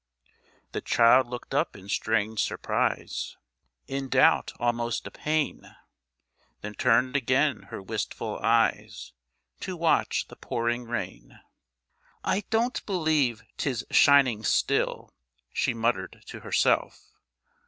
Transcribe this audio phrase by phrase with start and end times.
[0.71, 3.37] The child looked up in strange surprise,
[3.85, 5.75] In doubt almost a pain,
[6.61, 9.13] Then turned again her wistful eyes
[9.59, 11.39] To watch the pouring rain.
[12.23, 15.13] "I don't believe 'tis shining still,"
[15.53, 17.03] She muttered to herself.